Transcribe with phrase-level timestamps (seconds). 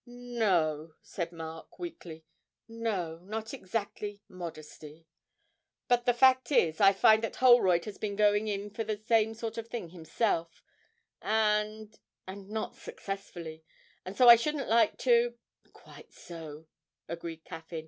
[0.03, 2.25] 'No,' said Mark, weakly,
[2.67, 5.05] 'no; not exactly modesty;
[5.87, 9.35] but, the fact is, I find that Holroyd has been going in for the same
[9.35, 10.63] sort of thing himself,
[11.21, 13.63] and and not successfully;
[14.03, 15.35] and so I shouldn't like to'
[15.71, 16.65] 'Quite so,'
[17.07, 17.79] agreed Caffyn.